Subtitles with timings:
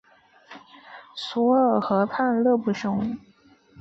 [1.13, 3.19] 索尔河畔勒布雄。